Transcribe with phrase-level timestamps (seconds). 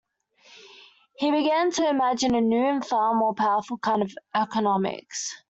[1.19, 5.31] He began to imagine a new and far more powerful kind of economics.